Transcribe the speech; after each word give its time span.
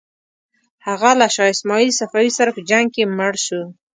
هغه 0.87 1.09
له 1.19 1.27
شاه 1.35 1.53
اسماعیل 1.55 1.91
صفوي 1.99 2.29
سره 2.37 2.49
په 2.55 2.61
جنګ 2.69 2.87
کې 2.95 3.03
مړ 3.17 3.33
شو. 3.45 3.61